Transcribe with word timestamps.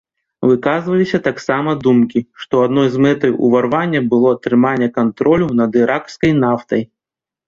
Выказваліся 0.49 1.17
таксама 1.27 1.73
думкі, 1.87 2.19
што 2.45 2.61
адной 2.67 2.87
з 2.95 3.01
мэтаў 3.07 3.35
ўварвання 3.47 4.01
было 4.13 4.31
атрыманне 4.37 4.87
кантролю 4.97 5.45
над 5.61 5.71
іракскай 5.83 6.35
нафтай. 6.45 6.83